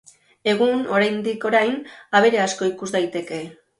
[0.53, 1.77] Egun, oraindik orain,
[2.21, 3.45] abere asko ikus daiteke.